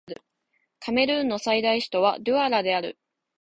[0.79, 2.97] カメルーンの最大都市はドゥアラである